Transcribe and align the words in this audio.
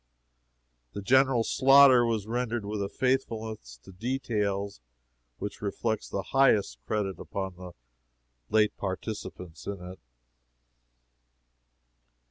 The 0.93 1.03
General 1.03 1.43
Slaughter 1.43 2.03
was 2.03 2.25
rendered 2.25 2.65
with 2.65 2.81
a 2.81 2.89
faithfulness 2.89 3.77
to 3.83 3.91
details 3.91 4.81
which 5.37 5.61
reflects 5.61 6.09
the 6.09 6.23
highest 6.33 6.79
credit 6.87 7.19
upon 7.19 7.53
the 7.55 7.73
late 8.49 8.75
participants 8.77 9.67
in 9.67 9.79
it. 9.79 9.99